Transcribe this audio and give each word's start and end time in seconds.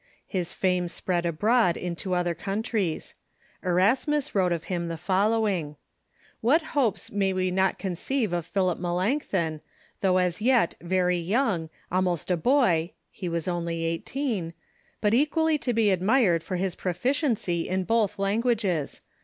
His 0.25 0.51
fame 0.51 0.87
spread 0.87 1.27
abroad 1.27 1.77
into 1.77 2.15
other 2.15 2.33
countries. 2.33 3.13
Erasmus 3.63 4.33
wrote 4.33 4.51
of 4.51 4.63
him 4.63 4.87
the 4.87 4.97
following: 4.97 5.75
"What 6.39 6.63
hopes 6.73 7.11
may 7.11 7.33
we 7.33 7.51
not 7.51 7.77
conceive 7.77 8.33
of 8.33 8.47
Philip 8.47 8.79
Melanchthon, 8.79 9.61
though 10.01 10.17
as 10.17 10.41
yet 10.41 10.73
very 10.81 11.19
young, 11.19 11.69
almost 11.91 12.31
a 12.31 12.35
boy 12.37 12.93
[he 13.11 13.29
was 13.29 13.47
only 13.47 13.85
eigh 13.93 13.99
teen], 14.03 14.55
but 15.01 15.13
equally 15.13 15.59
to 15.59 15.71
be 15.71 15.91
admired 15.91 16.41
for 16.41 16.55
his 16.55 16.73
proficiency 16.73 17.69
in 17.69 17.83
both 17.83 18.17
lan 18.17 18.41
guages 18.41 19.01